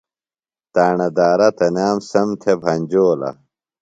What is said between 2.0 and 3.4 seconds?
سم تھےۡ بھنجولہ۔